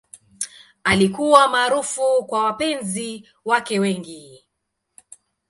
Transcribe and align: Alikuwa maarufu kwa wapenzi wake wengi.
Alikuwa 0.83 1.47
maarufu 1.47 2.25
kwa 2.25 2.43
wapenzi 2.43 3.27
wake 3.45 3.79
wengi. 3.79 4.43